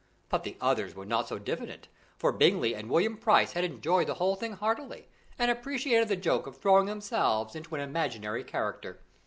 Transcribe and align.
But 0.29 0.43
the 0.43 0.57
others 0.59 0.95
were 0.95 1.05
not 1.05 1.27
so 1.27 1.37
diffident, 1.37 1.87
for 2.17 2.31
Bingley 2.31 2.73
and 2.73 2.89
William 2.89 3.17
Price 3.17 3.51
had 3.51 3.63
enjoyed 3.63 4.07
the 4.07 4.15
whole 4.15 4.35
thing 4.35 4.53
heartily, 4.53 5.07
and 5.37 5.51
appreciated 5.51 6.07
the 6.07 6.15
joke 6.15 6.47
of 6.47 6.57
throwing 6.57 6.87
themselves 6.87 7.55
into 7.55 7.75
an 7.75 7.81
imaginary 7.81 8.43
character. 8.43 8.97